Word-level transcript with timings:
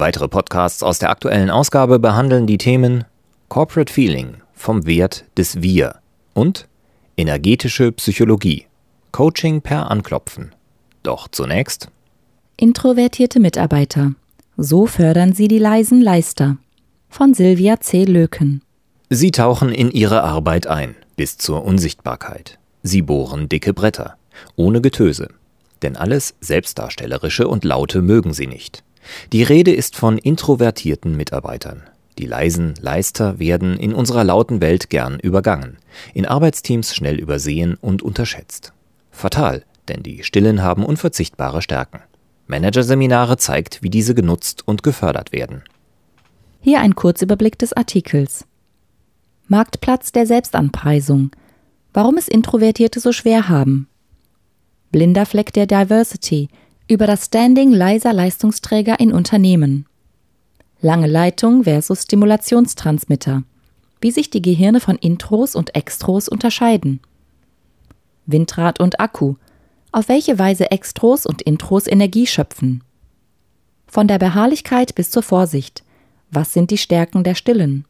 Weitere 0.00 0.28
Podcasts 0.28 0.82
aus 0.82 0.98
der 0.98 1.10
aktuellen 1.10 1.50
Ausgabe 1.50 1.98
behandeln 1.98 2.46
die 2.46 2.56
Themen 2.56 3.04
Corporate 3.48 3.92
Feeling 3.92 4.36
vom 4.54 4.86
Wert 4.86 5.24
des 5.36 5.60
Wir 5.60 5.96
und 6.32 6.66
energetische 7.18 7.92
Psychologie, 7.92 8.66
Coaching 9.12 9.60
per 9.60 9.90
Anklopfen 9.90 10.54
doch 11.02 11.28
zunächst 11.28 11.88
Introvertierte 12.56 13.40
Mitarbeiter. 13.40 14.14
So 14.56 14.86
fördern 14.86 15.34
sie 15.34 15.48
die 15.48 15.58
leisen 15.58 16.00
Leister. 16.00 16.56
Von 17.10 17.34
Silvia 17.34 17.80
C. 17.80 18.04
Löken. 18.04 18.62
Sie 19.10 19.30
tauchen 19.30 19.70
in 19.70 19.90
ihre 19.90 20.22
Arbeit 20.22 20.66
ein, 20.66 20.94
bis 21.16 21.36
zur 21.36 21.64
Unsichtbarkeit. 21.64 22.58
Sie 22.82 23.02
bohren 23.02 23.48
dicke 23.48 23.74
Bretter, 23.74 24.16
ohne 24.56 24.80
Getöse. 24.80 25.28
Denn 25.82 25.96
alles 25.96 26.36
Selbstdarstellerische 26.40 27.48
und 27.48 27.64
Laute 27.64 28.00
mögen 28.00 28.32
sie 28.32 28.46
nicht. 28.46 28.82
Die 29.32 29.42
Rede 29.42 29.72
ist 29.72 29.96
von 29.96 30.18
introvertierten 30.18 31.16
Mitarbeitern. 31.16 31.82
Die 32.18 32.26
leisen 32.26 32.74
Leister 32.80 33.38
werden 33.38 33.78
in 33.78 33.94
unserer 33.94 34.24
lauten 34.24 34.60
Welt 34.60 34.90
gern 34.90 35.18
übergangen, 35.20 35.78
in 36.12 36.26
Arbeitsteams 36.26 36.94
schnell 36.94 37.18
übersehen 37.18 37.76
und 37.80 38.02
unterschätzt. 38.02 38.72
Fatal, 39.10 39.64
denn 39.88 40.02
die 40.02 40.22
Stillen 40.22 40.62
haben 40.62 40.84
unverzichtbare 40.84 41.62
Stärken. 41.62 42.00
Managerseminare 42.46 43.36
zeigt, 43.36 43.82
wie 43.82 43.90
diese 43.90 44.14
genutzt 44.14 44.66
und 44.66 44.82
gefördert 44.82 45.32
werden. 45.32 45.62
Hier 46.60 46.80
ein 46.80 46.94
Kurzüberblick 46.94 47.58
des 47.58 47.72
Artikels. 47.72 48.44
Marktplatz 49.48 50.12
der 50.12 50.26
Selbstanpreisung. 50.26 51.30
Warum 51.94 52.18
es 52.18 52.28
Introvertierte 52.28 53.00
so 53.00 53.12
schwer 53.12 53.48
haben. 53.48 53.88
Blinder 54.92 55.26
Fleck 55.26 55.52
der 55.52 55.66
Diversity 55.66 56.48
über 56.90 57.06
das 57.06 57.26
Standing 57.26 57.70
leiser 57.70 58.12
Leistungsträger 58.12 58.98
in 58.98 59.12
Unternehmen. 59.12 59.86
Lange 60.80 61.06
Leitung 61.06 61.64
versus 61.64 62.02
Stimulationstransmitter. 62.02 63.44
Wie 64.00 64.10
sich 64.10 64.30
die 64.30 64.42
Gehirne 64.42 64.80
von 64.80 64.96
Intros 64.96 65.54
und 65.54 65.74
Extros 65.74 66.28
unterscheiden. 66.28 67.00
Windrad 68.26 68.80
und 68.80 68.98
Akku 68.98 69.36
auf 69.92 70.08
welche 70.08 70.38
Weise 70.38 70.70
Extros 70.70 71.26
und 71.26 71.42
Intros 71.42 71.86
Energie 71.86 72.26
schöpfen. 72.26 72.82
Von 73.86 74.06
der 74.06 74.18
Beharrlichkeit 74.18 74.94
bis 74.94 75.10
zur 75.10 75.22
Vorsicht. 75.22 75.82
Was 76.30 76.52
sind 76.52 76.70
die 76.70 76.78
Stärken 76.78 77.24
der 77.24 77.34
Stillen? 77.34 77.84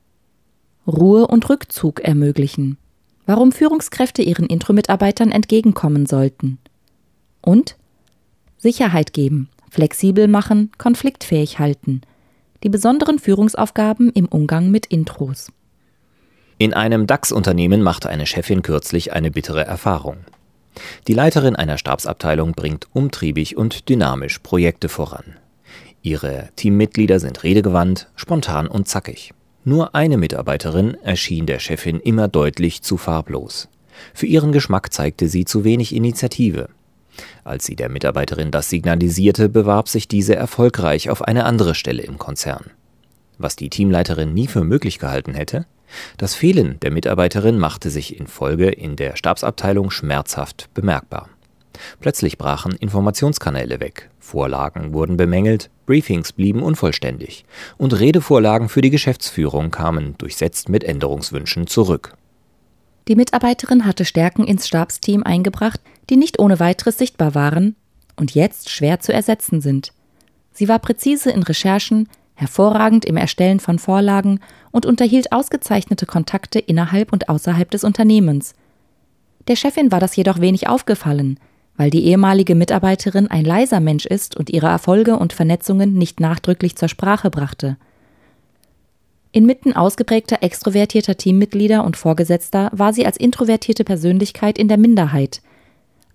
Ruhe 0.86 1.26
und 1.26 1.48
Rückzug 1.50 2.00
ermöglichen. 2.00 2.78
Warum 3.26 3.52
Führungskräfte 3.52 4.22
ihren 4.22 4.46
Intro-Mitarbeitern 4.46 5.30
entgegenkommen 5.30 6.06
sollten. 6.06 6.58
Und 7.42 7.76
Sicherheit 8.60 9.14
geben, 9.14 9.48
flexibel 9.70 10.28
machen, 10.28 10.70
konfliktfähig 10.76 11.58
halten. 11.58 12.02
Die 12.62 12.68
besonderen 12.68 13.18
Führungsaufgaben 13.18 14.10
im 14.10 14.26
Umgang 14.26 14.70
mit 14.70 14.86
Intros. 14.86 15.50
In 16.58 16.74
einem 16.74 17.06
DAX-Unternehmen 17.06 17.82
machte 17.82 18.10
eine 18.10 18.26
Chefin 18.26 18.60
kürzlich 18.60 19.14
eine 19.14 19.30
bittere 19.30 19.64
Erfahrung. 19.64 20.18
Die 21.08 21.14
Leiterin 21.14 21.56
einer 21.56 21.78
Stabsabteilung 21.78 22.52
bringt 22.52 22.86
umtriebig 22.92 23.56
und 23.56 23.88
dynamisch 23.88 24.40
Projekte 24.40 24.90
voran. 24.90 25.38
Ihre 26.02 26.50
Teammitglieder 26.56 27.18
sind 27.18 27.42
redegewandt, 27.42 28.08
spontan 28.14 28.66
und 28.66 28.88
zackig. 28.88 29.32
Nur 29.64 29.94
eine 29.94 30.18
Mitarbeiterin 30.18 30.98
erschien 31.02 31.46
der 31.46 31.60
Chefin 31.60 31.98
immer 31.98 32.28
deutlich 32.28 32.82
zu 32.82 32.98
farblos. 32.98 33.68
Für 34.12 34.26
ihren 34.26 34.52
Geschmack 34.52 34.92
zeigte 34.92 35.28
sie 35.28 35.46
zu 35.46 35.64
wenig 35.64 35.94
Initiative. 35.94 36.68
Als 37.44 37.64
sie 37.64 37.76
der 37.76 37.88
Mitarbeiterin 37.88 38.50
das 38.50 38.70
signalisierte, 38.70 39.48
bewarb 39.48 39.88
sich 39.88 40.08
diese 40.08 40.36
erfolgreich 40.36 41.10
auf 41.10 41.22
eine 41.22 41.44
andere 41.44 41.74
Stelle 41.74 42.02
im 42.02 42.18
Konzern. 42.18 42.70
Was 43.38 43.56
die 43.56 43.70
Teamleiterin 43.70 44.34
nie 44.34 44.46
für 44.46 44.64
möglich 44.64 44.98
gehalten 44.98 45.34
hätte, 45.34 45.66
das 46.18 46.34
Fehlen 46.34 46.78
der 46.80 46.90
Mitarbeiterin 46.90 47.58
machte 47.58 47.90
sich 47.90 48.18
in 48.18 48.26
Folge 48.26 48.68
in 48.68 48.96
der 48.96 49.16
Stabsabteilung 49.16 49.90
schmerzhaft 49.90 50.68
bemerkbar. 50.74 51.28
Plötzlich 52.00 52.38
brachen 52.38 52.72
Informationskanäle 52.72 53.80
weg, 53.80 54.10
Vorlagen 54.18 54.92
wurden 54.92 55.16
bemängelt, 55.16 55.70
Briefings 55.86 56.32
blieben 56.32 56.62
unvollständig 56.62 57.44
und 57.78 57.98
Redevorlagen 57.98 58.68
für 58.68 58.80
die 58.80 58.90
Geschäftsführung 58.90 59.70
kamen 59.70 60.16
durchsetzt 60.18 60.68
mit 60.68 60.84
Änderungswünschen 60.84 61.66
zurück. 61.66 62.14
Die 63.08 63.16
Mitarbeiterin 63.16 63.86
hatte 63.86 64.04
Stärken 64.04 64.44
ins 64.44 64.68
Stabsteam 64.68 65.22
eingebracht, 65.22 65.80
die 66.10 66.16
nicht 66.16 66.38
ohne 66.38 66.60
weiteres 66.60 66.98
sichtbar 66.98 67.34
waren 67.34 67.76
und 68.16 68.34
jetzt 68.34 68.70
schwer 68.70 69.00
zu 69.00 69.12
ersetzen 69.12 69.60
sind. 69.60 69.92
Sie 70.52 70.68
war 70.68 70.78
präzise 70.78 71.30
in 71.30 71.42
Recherchen, 71.42 72.08
hervorragend 72.34 73.04
im 73.04 73.16
Erstellen 73.16 73.60
von 73.60 73.78
Vorlagen 73.78 74.40
und 74.70 74.86
unterhielt 74.86 75.32
ausgezeichnete 75.32 76.06
Kontakte 76.06 76.58
innerhalb 76.58 77.12
und 77.12 77.28
außerhalb 77.28 77.70
des 77.70 77.84
Unternehmens. 77.84 78.54
Der 79.48 79.56
Chefin 79.56 79.90
war 79.90 80.00
das 80.00 80.16
jedoch 80.16 80.40
wenig 80.40 80.68
aufgefallen, 80.68 81.38
weil 81.76 81.90
die 81.90 82.04
ehemalige 82.04 82.54
Mitarbeiterin 82.54 83.28
ein 83.28 83.44
leiser 83.44 83.80
Mensch 83.80 84.06
ist 84.06 84.36
und 84.36 84.50
ihre 84.50 84.68
Erfolge 84.68 85.16
und 85.16 85.32
Vernetzungen 85.32 85.94
nicht 85.94 86.20
nachdrücklich 86.20 86.76
zur 86.76 86.88
Sprache 86.88 87.30
brachte. 87.30 87.76
Inmitten 89.32 89.74
ausgeprägter 89.74 90.38
extrovertierter 90.42 91.16
Teammitglieder 91.16 91.84
und 91.84 91.96
Vorgesetzter 91.96 92.70
war 92.72 92.92
sie 92.92 93.06
als 93.06 93.16
introvertierte 93.16 93.84
Persönlichkeit 93.84 94.58
in 94.58 94.68
der 94.68 94.78
Minderheit, 94.78 95.40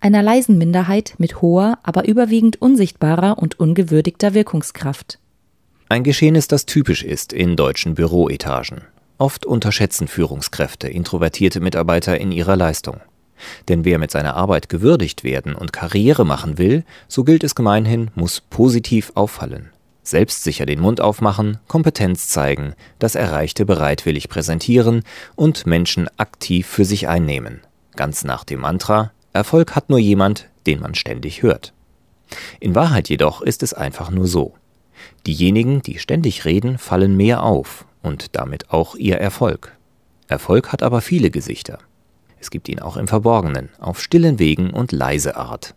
einer 0.05 0.21
leisen 0.21 0.59
Minderheit 0.59 1.15
mit 1.17 1.41
hoher, 1.41 1.79
aber 1.81 2.07
überwiegend 2.07 2.61
unsichtbarer 2.61 3.39
und 3.39 3.59
ungewürdigter 3.59 4.35
Wirkungskraft. 4.35 5.17
Ein 5.89 6.03
Geschehen 6.03 6.35
ist, 6.35 6.51
das 6.51 6.67
typisch 6.67 7.03
ist 7.03 7.33
in 7.33 7.55
deutschen 7.55 7.95
Büroetagen. 7.95 8.81
Oft 9.17 9.47
unterschätzen 9.47 10.07
Führungskräfte 10.07 10.87
introvertierte 10.89 11.59
Mitarbeiter 11.59 12.19
in 12.19 12.31
ihrer 12.31 12.55
Leistung. 12.55 12.99
Denn 13.67 13.83
wer 13.83 13.97
mit 13.97 14.11
seiner 14.11 14.35
Arbeit 14.35 14.69
gewürdigt 14.69 15.23
werden 15.23 15.55
und 15.55 15.73
Karriere 15.73 16.23
machen 16.23 16.57
will, 16.57 16.83
so 17.07 17.23
gilt 17.23 17.43
es 17.43 17.55
gemeinhin, 17.55 18.11
muss 18.13 18.41
positiv 18.41 19.11
auffallen. 19.15 19.71
Selbstsicher 20.05 20.65
den 20.65 20.79
Mund 20.79 21.01
aufmachen, 21.01 21.57
Kompetenz 21.67 22.27
zeigen, 22.27 22.75
das 22.99 23.15
Erreichte 23.15 23.65
bereitwillig 23.65 24.29
präsentieren 24.29 25.03
und 25.35 25.65
Menschen 25.65 26.07
aktiv 26.17 26.67
für 26.67 26.85
sich 26.85 27.07
einnehmen. 27.07 27.61
Ganz 27.95 28.23
nach 28.23 28.43
dem 28.43 28.61
Mantra, 28.61 29.11
Erfolg 29.33 29.75
hat 29.75 29.89
nur 29.89 29.99
jemand, 29.99 30.47
den 30.67 30.79
man 30.79 30.95
ständig 30.95 31.41
hört. 31.41 31.73
In 32.59 32.75
Wahrheit 32.75 33.09
jedoch 33.09 33.41
ist 33.41 33.63
es 33.63 33.73
einfach 33.73 34.11
nur 34.11 34.27
so. 34.27 34.53
Diejenigen, 35.25 35.81
die 35.81 35.99
ständig 35.99 36.45
reden, 36.45 36.77
fallen 36.77 37.17
mehr 37.17 37.43
auf 37.43 37.85
und 38.03 38.35
damit 38.35 38.69
auch 38.71 38.95
ihr 38.95 39.17
Erfolg. 39.17 39.75
Erfolg 40.27 40.71
hat 40.71 40.83
aber 40.83 41.01
viele 41.01 41.31
Gesichter. 41.31 41.79
Es 42.39 42.51
gibt 42.51 42.69
ihn 42.69 42.79
auch 42.79 42.95
im 42.95 43.07
Verborgenen, 43.07 43.69
auf 43.79 43.99
stillen 43.99 44.37
Wegen 44.37 44.69
und 44.69 44.91
leise 44.91 45.35
Art. 45.35 45.73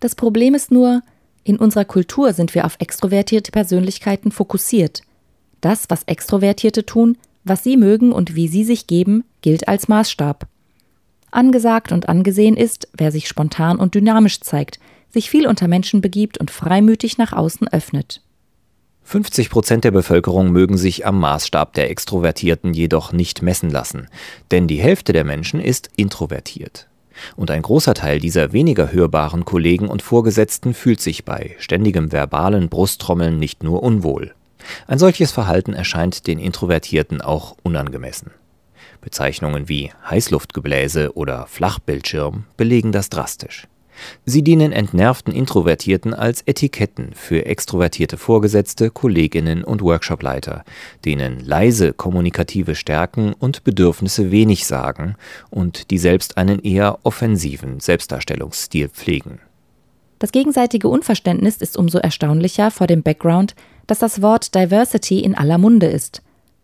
Das 0.00 0.14
Problem 0.14 0.54
ist 0.54 0.70
nur, 0.70 1.00
in 1.46 1.58
unserer 1.58 1.84
Kultur 1.84 2.32
sind 2.32 2.56
wir 2.56 2.64
auf 2.64 2.74
extrovertierte 2.80 3.52
Persönlichkeiten 3.52 4.32
fokussiert. 4.32 5.02
Das, 5.60 5.84
was 5.88 6.02
Extrovertierte 6.02 6.84
tun, 6.84 7.16
was 7.44 7.62
sie 7.62 7.76
mögen 7.76 8.10
und 8.10 8.34
wie 8.34 8.48
sie 8.48 8.64
sich 8.64 8.88
geben, 8.88 9.22
gilt 9.42 9.68
als 9.68 9.86
Maßstab. 9.86 10.48
Angesagt 11.30 11.92
und 11.92 12.08
angesehen 12.08 12.56
ist, 12.56 12.88
wer 12.94 13.12
sich 13.12 13.28
spontan 13.28 13.78
und 13.78 13.94
dynamisch 13.94 14.40
zeigt, 14.40 14.80
sich 15.08 15.30
viel 15.30 15.46
unter 15.46 15.68
Menschen 15.68 16.00
begibt 16.00 16.36
und 16.36 16.50
freimütig 16.50 17.16
nach 17.16 17.32
außen 17.32 17.68
öffnet. 17.68 18.22
50 19.04 19.48
Prozent 19.48 19.84
der 19.84 19.92
Bevölkerung 19.92 20.50
mögen 20.50 20.76
sich 20.76 21.06
am 21.06 21.20
Maßstab 21.20 21.74
der 21.74 21.90
Extrovertierten 21.90 22.74
jedoch 22.74 23.12
nicht 23.12 23.40
messen 23.40 23.70
lassen, 23.70 24.08
denn 24.50 24.66
die 24.66 24.80
Hälfte 24.80 25.12
der 25.12 25.22
Menschen 25.22 25.60
ist 25.60 25.90
introvertiert. 25.94 26.88
Und 27.36 27.50
ein 27.50 27.62
großer 27.62 27.94
Teil 27.94 28.20
dieser 28.20 28.52
weniger 28.52 28.92
hörbaren 28.92 29.44
Kollegen 29.44 29.88
und 29.88 30.02
Vorgesetzten 30.02 30.74
fühlt 30.74 31.00
sich 31.00 31.24
bei 31.24 31.56
ständigem 31.58 32.12
verbalen 32.12 32.68
Brusttrommeln 32.68 33.38
nicht 33.38 33.62
nur 33.62 33.82
unwohl. 33.82 34.34
Ein 34.86 34.98
solches 34.98 35.32
Verhalten 35.32 35.72
erscheint 35.72 36.26
den 36.26 36.38
Introvertierten 36.38 37.20
auch 37.20 37.56
unangemessen. 37.62 38.30
Bezeichnungen 39.00 39.68
wie 39.68 39.92
Heißluftgebläse 40.10 41.16
oder 41.16 41.46
Flachbildschirm 41.46 42.44
belegen 42.56 42.92
das 42.92 43.08
drastisch. 43.08 43.68
Sie 44.24 44.42
dienen 44.42 44.72
entnervten 44.72 45.32
Introvertierten 45.32 46.14
als 46.14 46.42
Etiketten 46.46 47.10
für 47.14 47.46
extrovertierte 47.46 48.16
Vorgesetzte, 48.16 48.90
Kolleginnen 48.90 49.64
und 49.64 49.82
Workshopleiter, 49.82 50.64
denen 51.04 51.40
leise 51.40 51.92
kommunikative 51.92 52.74
Stärken 52.74 53.32
und 53.32 53.64
Bedürfnisse 53.64 54.30
wenig 54.30 54.66
sagen 54.66 55.16
und 55.50 55.90
die 55.90 55.98
selbst 55.98 56.36
einen 56.36 56.60
eher 56.60 56.98
offensiven 57.02 57.80
Selbstdarstellungsstil 57.80 58.88
pflegen. 58.88 59.40
Das 60.18 60.32
gegenseitige 60.32 60.88
Unverständnis 60.88 61.58
ist 61.58 61.76
umso 61.76 61.98
erstaunlicher 61.98 62.70
vor 62.70 62.86
dem 62.86 63.02
Background, 63.02 63.54
dass 63.86 63.98
das 63.98 64.22
Wort 64.22 64.54
Diversity 64.54 65.20
in 65.20 65.34
aller 65.34 65.58
Munde 65.58 65.86
ist. 65.86 66.22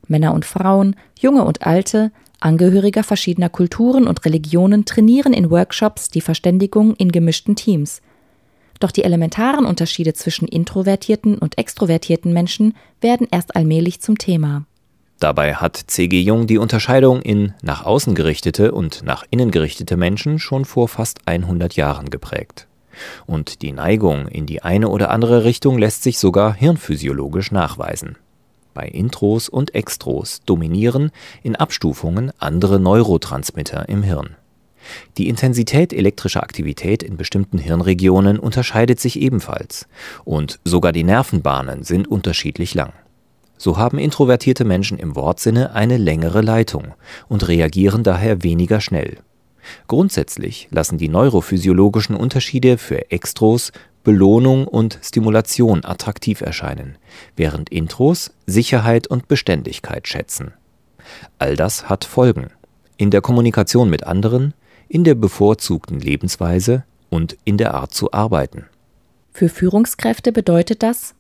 Männer 0.09 0.35
und 0.35 0.45
Frauen, 0.45 0.97
junge 1.19 1.45
und 1.45 1.67
alte, 1.67 2.11
Angehöriger 2.43 3.05
verschiedener 3.05 3.49
Kulturen 3.49 4.07
und 4.07 4.25
Religionen 4.25 4.85
trainieren 4.85 5.33
in 5.33 5.51
Workshops 5.51 6.09
die 6.09 6.21
Verständigung 6.21 6.95
in 6.97 7.13
gemischten 7.13 7.55
Teams. 7.55 8.03
Doch 8.81 8.91
die 8.91 9.05
elementaren 9.05 9.65
Unterschiede 9.65 10.13
zwischen 10.13 10.49
introvertierten 10.49 11.39
und 11.39 11.57
extrovertierten 11.57 12.33
Menschen 12.33 12.75
werden 13.01 13.29
erst 13.31 13.55
allmählich 13.55 14.01
zum 14.01 14.19
Thema. 14.19 14.65
Dabei 15.21 15.55
hat 15.55 15.77
C.G. 15.77 16.21
Jung 16.21 16.49
die 16.49 16.59
Unterscheidung 16.59 17.23
in 17.23 17.55
nach 17.63 17.85
außen 17.85 18.17
gerichtete 18.17 18.73
und 18.73 19.05
nach 19.05 19.25
innen 19.31 19.53
gerichtete 19.53 19.97
Menschen 19.97 20.41
schon 20.41 20.65
vor 20.65 20.89
fast 20.89 21.21
100 21.27 21.77
Jahren 21.77 22.11
geprägt. 22.11 22.67
Und 23.25 23.63
die 23.63 23.71
Neigung 23.71 24.27
in 24.27 24.47
die 24.47 24.63
eine 24.63 24.89
oder 24.89 25.11
andere 25.11 25.45
Richtung 25.45 25.79
lässt 25.79 26.03
sich 26.03 26.19
sogar 26.19 26.53
hirnphysiologisch 26.55 27.53
nachweisen. 27.53 28.17
Bei 28.75 28.87
Intros 28.87 29.49
und 29.49 29.75
Extros 29.75 30.41
dominieren 30.47 31.11
in 31.43 31.57
Abstufungen 31.57 32.33
andere 32.39 32.81
Neurotransmitter 32.81 33.89
im 33.89 34.03
Hirn. 34.03 34.37
Die 35.19 35.29
Intensität 35.29 35.93
elektrischer 35.93 36.43
Aktivität 36.43 37.03
in 37.03 37.17
bestimmten 37.17 37.59
Hirnregionen 37.59 38.39
unterscheidet 38.39 38.99
sich 38.99 39.21
ebenfalls, 39.21 39.87
und 40.25 40.59
sogar 40.65 40.93
die 40.93 41.05
Nervenbahnen 41.05 41.85
sind 41.85 42.09
unterschiedlich 42.09 42.75
lang. 42.75 42.93
So 43.59 43.77
haben 43.77 43.99
introvertierte 43.99 44.65
Menschen 44.65 44.99
im 44.99 45.15
Wortsinne 45.15 45.75
eine 45.75 45.97
längere 45.97 46.41
Leitung 46.41 46.95
und 47.29 47.47
reagieren 47.47 48.03
daher 48.03 48.43
weniger 48.43 48.81
schnell. 48.81 49.19
Grundsätzlich 49.87 50.67
lassen 50.71 50.99
die 50.99 51.09
neurophysiologischen 51.09 52.17
Unterschiede 52.17 52.79
für 52.79 53.13
Extros 53.13 53.71
Belohnung 54.05 54.67
und 54.67 54.99
Stimulation 55.03 55.85
attraktiv 55.85 56.41
erscheinen, 56.41 56.97
während 57.37 57.71
Intros 57.71 58.33
Sicherheit 58.47 59.07
und 59.07 59.29
Beständigkeit 59.29 60.09
schätzen. 60.09 60.53
All 61.39 61.57
das 61.57 61.89
hat 61.89 62.05
Folgen 62.05 62.51
in 62.97 63.11
der 63.11 63.21
Kommunikation 63.21 63.91
mit 63.91 64.05
anderen, 64.05 64.55
in 64.89 65.05
der 65.05 65.15
bevorzugten 65.15 66.01
Lebensweise 66.01 66.85
und 67.11 67.37
in 67.45 67.57
der 67.59 67.75
Art 67.75 67.95
zu 67.95 68.13
arbeiten. 68.13 68.67
Für 69.33 69.49
Führungskräfte 69.49 70.33
bedeutet 70.33 70.83
das, 70.83 71.15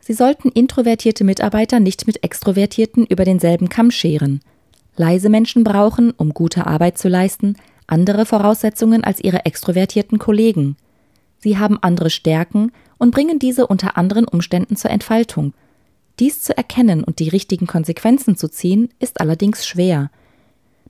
sie 0.00 0.14
sollten 0.14 0.48
introvertierte 0.48 1.24
Mitarbeiter 1.24 1.80
nicht 1.80 2.06
mit 2.06 2.22
Extrovertierten 2.22 3.04
über 3.06 3.24
denselben 3.24 3.68
Kamm 3.68 3.90
scheren. 3.90 4.40
Leise 4.96 5.28
Menschen 5.28 5.64
brauchen, 5.64 6.12
um 6.12 6.34
gute 6.34 6.66
Arbeit 6.66 6.98
zu 6.98 7.08
leisten, 7.08 7.56
andere 7.86 8.26
Voraussetzungen 8.26 9.02
als 9.02 9.20
ihre 9.20 9.46
extrovertierten 9.46 10.18
Kollegen– 10.18 10.76
Sie 11.38 11.58
haben 11.58 11.78
andere 11.80 12.10
Stärken 12.10 12.72
und 12.98 13.12
bringen 13.12 13.38
diese 13.38 13.66
unter 13.66 13.96
anderen 13.96 14.26
Umständen 14.26 14.76
zur 14.76 14.90
Entfaltung. 14.90 15.54
Dies 16.18 16.42
zu 16.42 16.56
erkennen 16.56 17.04
und 17.04 17.20
die 17.20 17.28
richtigen 17.28 17.66
Konsequenzen 17.66 18.36
zu 18.36 18.48
ziehen, 18.48 18.88
ist 18.98 19.20
allerdings 19.20 19.66
schwer. 19.66 20.10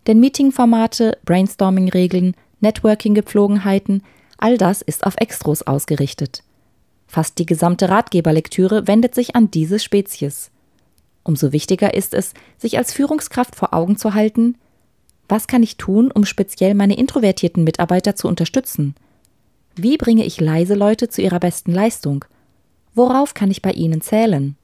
Denn 0.07 0.21
Meetingformate, 0.21 1.19
Brainstorming-Regeln, 1.27 2.35
Networking-Gepflogenheiten, 2.61 4.03
all 4.39 4.57
das 4.57 4.81
ist 4.81 5.05
auf 5.05 5.17
Extros 5.19 5.63
ausgerichtet. 5.63 6.43
Fast 7.07 7.39
die 7.39 7.47
gesamte 7.47 7.91
Ratgeberlektüre 7.91 8.87
wendet 8.87 9.15
sich 9.15 9.37
an 9.37 9.51
diese 9.51 9.79
Spezies. 9.79 10.51
Umso 11.25 11.53
wichtiger 11.53 11.93
ist 11.93 12.15
es, 12.15 12.33
sich 12.57 12.79
als 12.79 12.95
Führungskraft 12.95 13.55
vor 13.55 13.75
Augen 13.75 13.99
zu 13.99 14.15
halten, 14.15 14.57
was 15.29 15.47
kann 15.47 15.63
ich 15.63 15.77
tun, 15.77 16.11
um 16.11 16.25
speziell 16.25 16.73
meine 16.73 16.97
introvertierten 16.97 17.65
Mitarbeiter 17.65 18.17
zu 18.17 18.29
unterstützen– 18.29 18.95
wie 19.83 19.97
bringe 19.97 20.25
ich 20.25 20.41
leise 20.41 20.75
Leute 20.75 21.09
zu 21.09 21.23
ihrer 21.23 21.41
besten 21.41 21.73
Leistung? 21.73 22.25
Worauf 22.95 23.35
kann 23.35 23.51
ich 23.51 23.63
bei 23.63 23.73
ihnen 23.73 24.01
zählen? 24.01 24.57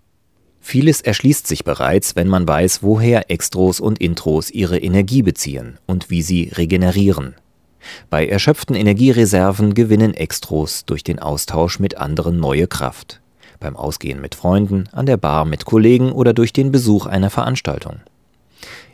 Vieles 0.60 1.02
erschließt 1.02 1.46
sich 1.46 1.62
bereits, 1.62 2.16
wenn 2.16 2.26
man 2.26 2.48
weiß, 2.48 2.82
woher 2.82 3.30
Extros 3.30 3.80
und 3.80 4.00
Intros 4.00 4.50
ihre 4.50 4.78
Energie 4.78 5.22
beziehen 5.22 5.78
und 5.86 6.10
wie 6.10 6.22
sie 6.22 6.50
regenerieren. 6.54 7.34
Bei 8.08 8.26
erschöpften 8.26 8.74
Energiereserven 8.74 9.74
gewinnen 9.74 10.14
Extros 10.14 10.86
durch 10.86 11.04
den 11.04 11.18
Austausch 11.18 11.78
mit 11.78 11.98
anderen 11.98 12.40
neue 12.40 12.66
Kraft. 12.66 13.20
Beim 13.60 13.76
Ausgehen 13.76 14.20
mit 14.20 14.34
Freunden, 14.34 14.88
an 14.92 15.06
der 15.06 15.18
Bar 15.18 15.44
mit 15.44 15.64
Kollegen 15.64 16.12
oder 16.12 16.32
durch 16.32 16.52
den 16.52 16.72
Besuch 16.72 17.06
einer 17.06 17.30
Veranstaltung. 17.30 18.00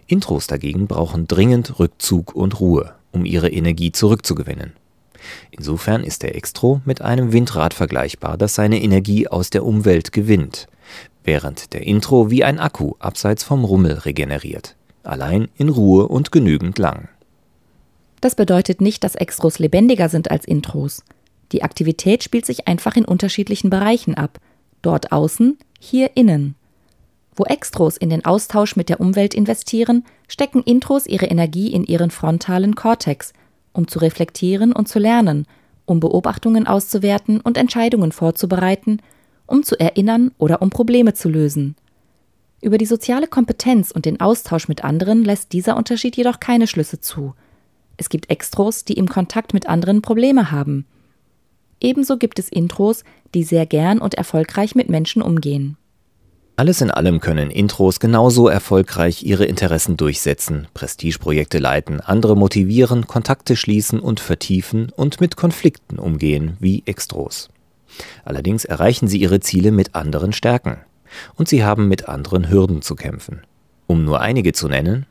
Intros 0.06 0.48
dagegen 0.48 0.88
brauchen 0.88 1.28
dringend 1.28 1.78
Rückzug 1.78 2.34
und 2.34 2.58
Ruhe, 2.58 2.94
um 3.12 3.24
ihre 3.24 3.48
Energie 3.48 3.92
zurückzugewinnen. 3.92 4.72
Insofern 5.50 6.02
ist 6.02 6.22
der 6.22 6.34
Extro 6.34 6.80
mit 6.84 7.02
einem 7.02 7.32
Windrad 7.32 7.74
vergleichbar, 7.74 8.36
das 8.36 8.54
seine 8.54 8.82
Energie 8.82 9.28
aus 9.28 9.50
der 9.50 9.64
Umwelt 9.64 10.12
gewinnt, 10.12 10.68
während 11.24 11.72
der 11.72 11.86
Intro 11.86 12.30
wie 12.30 12.44
ein 12.44 12.58
Akku 12.58 12.94
abseits 12.98 13.44
vom 13.44 13.64
Rummel 13.64 13.92
regeneriert, 13.92 14.76
allein 15.02 15.48
in 15.56 15.68
Ruhe 15.68 16.08
und 16.08 16.32
genügend 16.32 16.78
lang. 16.78 17.08
Das 18.20 18.34
bedeutet 18.34 18.80
nicht, 18.80 19.02
dass 19.02 19.14
Extros 19.14 19.58
lebendiger 19.58 20.08
sind 20.08 20.30
als 20.30 20.44
Intros. 20.44 21.04
Die 21.52 21.62
Aktivität 21.62 22.22
spielt 22.22 22.46
sich 22.46 22.68
einfach 22.68 22.96
in 22.96 23.04
unterschiedlichen 23.04 23.70
Bereichen 23.70 24.14
ab. 24.14 24.38
Dort 24.82 25.10
außen, 25.12 25.58
hier 25.78 26.10
innen. 26.14 26.54
Wo 27.34 27.44
Extros 27.44 27.96
in 27.96 28.10
den 28.10 28.24
Austausch 28.24 28.76
mit 28.76 28.88
der 28.88 29.00
Umwelt 29.00 29.34
investieren, 29.34 30.04
stecken 30.28 30.62
Intros 30.62 31.06
ihre 31.06 31.26
Energie 31.26 31.72
in 31.72 31.84
ihren 31.84 32.10
frontalen 32.10 32.74
Kortex, 32.74 33.32
um 33.72 33.88
zu 33.88 33.98
reflektieren 33.98 34.72
und 34.72 34.88
zu 34.88 34.98
lernen, 34.98 35.46
um 35.84 36.00
Beobachtungen 36.00 36.66
auszuwerten 36.66 37.40
und 37.40 37.56
Entscheidungen 37.58 38.12
vorzubereiten, 38.12 39.00
um 39.46 39.62
zu 39.62 39.78
erinnern 39.78 40.30
oder 40.38 40.62
um 40.62 40.70
Probleme 40.70 41.14
zu 41.14 41.28
lösen. 41.28 41.76
Über 42.62 42.78
die 42.78 42.86
soziale 42.86 43.26
Kompetenz 43.26 43.90
und 43.90 44.04
den 44.04 44.20
Austausch 44.20 44.68
mit 44.68 44.84
anderen 44.84 45.24
lässt 45.24 45.52
dieser 45.52 45.76
Unterschied 45.76 46.16
jedoch 46.16 46.40
keine 46.40 46.66
Schlüsse 46.66 47.00
zu. 47.00 47.34
Es 47.96 48.08
gibt 48.08 48.30
Extros, 48.30 48.84
die 48.84 48.94
im 48.94 49.08
Kontakt 49.08 49.54
mit 49.54 49.68
anderen 49.68 50.02
Probleme 50.02 50.50
haben. 50.50 50.86
Ebenso 51.80 52.18
gibt 52.18 52.38
es 52.38 52.50
Intros, 52.50 53.04
die 53.34 53.44
sehr 53.44 53.66
gern 53.66 53.98
und 53.98 54.14
erfolgreich 54.14 54.74
mit 54.74 54.90
Menschen 54.90 55.22
umgehen. 55.22 55.76
Alles 56.60 56.82
in 56.82 56.90
allem 56.90 57.20
können 57.20 57.50
Intros 57.50 58.00
genauso 58.00 58.46
erfolgreich 58.46 59.22
ihre 59.22 59.46
Interessen 59.46 59.96
durchsetzen, 59.96 60.68
Prestigeprojekte 60.74 61.58
leiten, 61.58 62.02
andere 62.02 62.36
motivieren, 62.36 63.06
Kontakte 63.06 63.56
schließen 63.56 63.98
und 63.98 64.20
vertiefen 64.20 64.92
und 64.94 65.22
mit 65.22 65.38
Konflikten 65.38 65.98
umgehen 65.98 66.58
wie 66.60 66.82
Extros. 66.84 67.48
Allerdings 68.26 68.66
erreichen 68.66 69.08
sie 69.08 69.22
ihre 69.22 69.40
Ziele 69.40 69.72
mit 69.72 69.94
anderen 69.94 70.34
Stärken. 70.34 70.76
Und 71.34 71.48
sie 71.48 71.64
haben 71.64 71.88
mit 71.88 72.10
anderen 72.10 72.50
Hürden 72.50 72.82
zu 72.82 72.94
kämpfen. 72.94 73.40
Um 73.86 74.04
nur 74.04 74.20
einige 74.20 74.52
zu 74.52 74.68
nennen, 74.68 75.06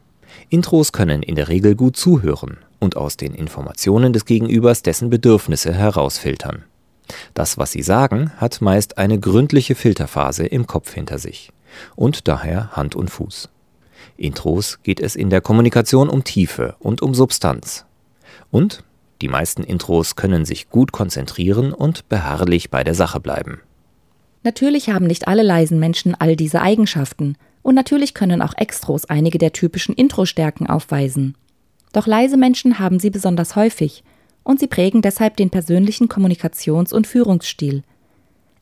Intros 0.50 0.92
können 0.92 1.24
in 1.24 1.34
der 1.34 1.48
Regel 1.48 1.74
gut 1.74 1.98
zuhören 1.98 2.58
und 2.78 2.96
aus 2.96 3.18
den 3.18 3.34
Informationen 3.34 4.14
des 4.14 4.26
Gegenübers 4.26 4.84
dessen 4.84 5.10
Bedürfnisse 5.10 5.74
herausfiltern. 5.74 6.66
Das, 7.34 7.58
was 7.58 7.72
sie 7.72 7.82
sagen, 7.82 8.32
hat 8.38 8.62
meist 8.62 8.98
eine 8.98 9.20
gründliche 9.20 9.76
Filterphase 9.76 10.46
im 10.46 10.68
Kopf 10.68 10.94
hinter 10.94 11.20
sich 11.20 11.52
und 11.96 12.28
daher 12.28 12.72
Hand 12.72 12.96
und 12.96 13.10
Fuß. 13.10 13.50
Intros 14.18 14.80
geht 14.84 15.00
es 15.00 15.16
in 15.16 15.30
der 15.30 15.42
Kommunikation 15.42 16.10
um 16.10 16.24
Tiefe 16.24 16.76
und 16.80 17.02
um 17.02 17.14
Substanz. 17.14 17.86
Und 18.52 18.84
die 19.22 19.28
meisten 19.28 19.64
Intros 19.64 20.16
können 20.16 20.46
sich 20.46 20.70
gut 20.70 20.92
konzentrieren 20.92 21.74
und 21.74 22.08
beharrlich 22.10 22.70
bei 22.70 22.84
der 22.84 22.96
Sache 22.96 23.20
bleiben. 23.20 23.62
Natürlich 24.44 24.90
haben 24.90 25.08
nicht 25.08 25.28
alle 25.28 25.44
leisen 25.44 25.80
Menschen 25.80 26.16
all 26.16 26.36
diese 26.36 26.62
Eigenschaften, 26.62 27.36
und 27.62 27.76
natürlich 27.76 28.14
können 28.14 28.42
auch 28.42 28.54
Extros 28.56 29.06
einige 29.06 29.38
der 29.38 29.52
typischen 29.52 29.94
Intro-Stärken 29.94 30.68
aufweisen. 30.68 31.36
Doch 31.92 32.08
leise 32.08 32.38
Menschen 32.38 32.80
haben 32.80 33.00
sie 33.00 33.10
besonders 33.10 33.58
häufig, 33.58 34.04
und 34.50 34.60
sie 34.60 34.66
prägen 34.66 35.04
deshalb 35.04 35.38
den 35.38 35.52
persönlichen 35.52 36.10
Kommunikations- 36.10 36.92
und 36.92 37.06
Führungsstil. 37.06 37.84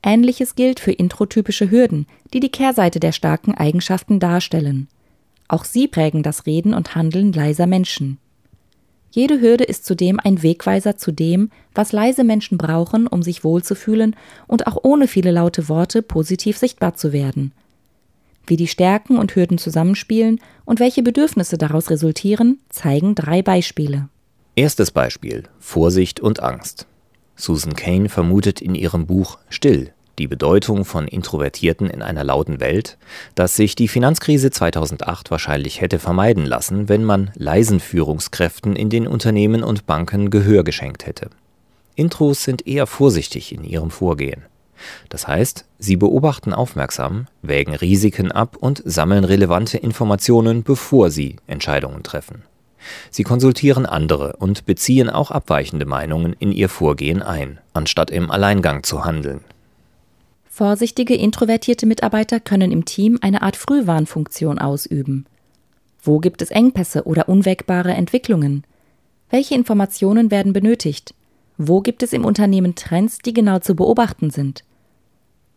Ähnliches 0.03 0.56
gilt 0.56 0.82
für 0.82 0.91
introtypische 0.91 1.72
Hürden, 1.72 2.08
die 2.34 2.41
die 2.41 2.51
Kehrseite 2.51 3.00
der 3.00 3.13
starken 3.13 3.53
Eigenschaften 3.53 4.20
darstellen. 4.20 4.89
Auch 5.48 5.63
sie 5.63 5.88
prägen 5.88 6.24
das 6.24 6.46
Reden 6.46 6.74
und 6.74 6.94
Handeln 6.96 7.32
leiser 7.32 7.67
Menschen. 7.67 8.17
Jede 9.12 9.39
Hürde 9.39 9.63
ist 9.63 9.86
zudem 9.86 10.20
ein 10.22 10.44
Wegweiser 10.44 10.98
zu 10.98 11.13
dem, 11.13 11.51
was 11.74 11.94
leise 11.94 12.25
Menschen 12.25 12.58
brauchen, 12.58 13.08
um 13.08 13.24
sich 13.24 13.46
wohlzufühlen 13.46 14.13
und 14.46 14.67
auch 14.67 14.79
ohne 14.84 15.08
viele 15.08 15.32
laute 15.32 15.70
Worte 15.70 16.01
positiv 16.01 16.58
sichtbar 16.58 16.96
zu 16.96 17.13
werden. 17.13 17.53
Wie 18.46 18.58
die 18.58 18.67
Stärken 18.67 19.17
und 19.17 19.34
Hürden 19.38 19.58
zusammenspielen 19.58 20.41
und 20.65 20.82
welche 20.82 21.01
Bedürfnisse 21.01 21.58
daraus 21.58 21.89
resultieren, 21.89 22.60
zeigen 22.67 23.15
drei 23.15 23.41
Beispiele. 23.41 24.10
Erstes 24.58 24.90
Beispiel 24.90 25.44
Vorsicht 25.60 26.20
und 26.20 26.42
Angst. 26.42 26.88
Susan 27.36 27.76
Kane 27.76 28.10
vermutet 28.10 28.60
in 28.60 28.74
ihrem 28.74 29.06
Buch 29.06 29.38
Still 29.50 29.94
die 30.18 30.26
Bedeutung 30.26 30.84
von 30.84 31.08
Introvertierten 31.08 31.92
in 31.92 32.02
einer 32.02 32.24
lauten 32.24 32.60
Welt, 32.60 32.98
dass 33.36 33.56
sich 33.56 33.76
die 33.76 33.88
Finanzkrise 33.88 34.50
2008 34.50 35.30
wahrscheinlich 35.30 35.80
hätte 35.80 36.00
vermeiden 36.00 36.44
lassen, 36.44 36.90
wenn 36.90 37.04
man 37.04 37.30
leisen 37.36 37.80
Führungskräften 37.80 38.76
in 38.76 38.90
den 38.90 39.06
Unternehmen 39.06 39.62
und 39.62 39.86
Banken 39.86 40.32
Gehör 40.32 40.64
geschenkt 40.64 41.06
hätte. 41.06 41.30
Intros 41.94 42.44
sind 42.44 42.66
eher 42.66 42.88
vorsichtig 42.88 43.54
in 43.54 43.64
ihrem 43.64 43.92
Vorgehen. 43.92 44.42
Das 45.10 45.28
heißt, 45.28 45.66
sie 45.78 45.98
beobachten 45.98 46.52
aufmerksam, 46.52 47.28
wägen 47.44 47.76
Risiken 47.76 48.32
ab 48.32 48.58
und 48.60 48.82
sammeln 48.84 49.24
relevante 49.24 49.78
Informationen, 49.78 50.64
bevor 50.64 51.12
sie 51.12 51.36
Entscheidungen 51.46 52.02
treffen. 52.02 52.42
Sie 53.12 53.24
konsultieren 53.24 53.86
andere 53.86 54.36
und 54.38 54.65
beziehen 54.65 55.10
auch 55.10 55.31
abweichende 55.31 55.86
Meinungen 55.86 56.34
in 56.39 56.51
ihr 56.51 56.69
Vorgehen 56.69 57.22
ein, 57.22 57.60
anstatt 57.74 58.12
im 58.12 58.31
Alleingang 58.31 58.84
zu 58.84 59.05
handeln. 59.05 59.41
Vorsichtige 60.50 61.15
introvertierte 61.15 61.86
Mitarbeiter 61.86 62.39
können 62.39 62.72
im 62.72 62.86
Team 62.86 63.19
eine 63.22 63.43
Art 63.43 63.55
Frühwarnfunktion 63.55 64.57
ausüben. 64.57 65.25
Wo 66.01 66.19
gibt 66.19 66.41
es 66.41 66.51
Engpässe 66.51 67.03
oder 67.03 67.29
unwägbare 67.29 67.93
Entwicklungen? 67.93 68.63
Welche 69.29 69.55
Informationen 69.55 70.31
werden 70.31 70.53
benötigt? 70.53 71.13
Wo 71.57 71.81
gibt 71.81 72.01
es 72.01 72.13
im 72.13 72.25
Unternehmen 72.25 72.75
Trends, 72.75 73.19
die 73.19 73.34
genau 73.34 73.60
zu 73.60 73.75
beobachten 73.75 74.29
sind? 74.29 74.63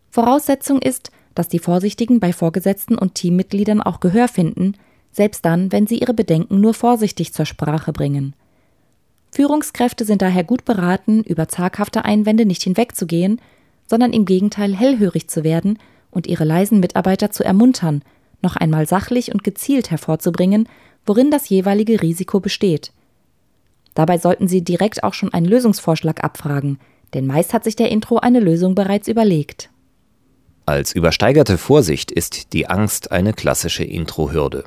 Voraussetzung 0.09 0.81
ist, 0.81 1.11
dass 1.35 1.47
die 1.47 1.59
Vorsichtigen 1.59 2.19
bei 2.19 2.33
Vorgesetzten 2.33 2.97
und 2.97 3.15
Teammitgliedern 3.15 3.81
auch 3.81 4.01
Gehör 4.01 4.27
finden, 4.27 4.73
selbst 5.11 5.45
dann, 5.45 5.71
wenn 5.71 5.87
sie 5.87 5.99
ihre 5.99 6.13
Bedenken 6.13 6.61
nur 6.61 6.73
vorsichtig 6.73 7.33
zur 7.33 7.45
Sprache 7.45 7.91
bringen. 7.93 8.33
Führungskräfte 9.31 10.05
sind 10.05 10.21
daher 10.21 10.43
gut 10.43 10.65
beraten, 10.65 11.23
über 11.23 11.47
zaghafte 11.47 12.03
Einwände 12.05 12.45
nicht 12.45 12.63
hinwegzugehen 12.63 13.39
sondern 13.91 14.13
im 14.13 14.23
Gegenteil 14.23 14.73
hellhörig 14.73 15.27
zu 15.27 15.43
werden 15.43 15.77
und 16.11 16.25
ihre 16.25 16.45
leisen 16.45 16.79
Mitarbeiter 16.79 17.29
zu 17.29 17.43
ermuntern, 17.43 18.03
noch 18.41 18.55
einmal 18.55 18.87
sachlich 18.87 19.33
und 19.33 19.43
gezielt 19.43 19.91
hervorzubringen, 19.91 20.69
worin 21.05 21.29
das 21.29 21.49
jeweilige 21.49 22.01
Risiko 22.01 22.39
besteht. 22.39 22.93
Dabei 23.93 24.17
sollten 24.17 24.47
Sie 24.47 24.63
direkt 24.63 25.03
auch 25.03 25.13
schon 25.13 25.33
einen 25.33 25.45
Lösungsvorschlag 25.45 26.23
abfragen, 26.23 26.79
denn 27.13 27.27
meist 27.27 27.53
hat 27.53 27.65
sich 27.65 27.75
der 27.75 27.91
Intro 27.91 28.17
eine 28.17 28.39
Lösung 28.39 28.75
bereits 28.75 29.09
überlegt. 29.09 29.69
Als 30.65 30.95
übersteigerte 30.95 31.57
Vorsicht 31.57 32.11
ist 32.11 32.53
die 32.53 32.67
Angst 32.67 33.11
eine 33.11 33.33
klassische 33.33 33.83
Intro-Hürde. 33.83 34.63